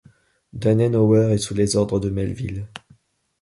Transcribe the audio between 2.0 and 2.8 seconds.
Melville.